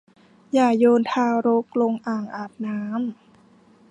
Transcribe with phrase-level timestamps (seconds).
[0.53, 2.95] อย่าโยนทารกลงอ่างอาบน้ำ